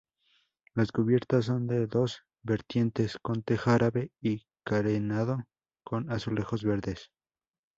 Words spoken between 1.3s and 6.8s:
son de dos vertientes con teja árabe y carenado con azulejos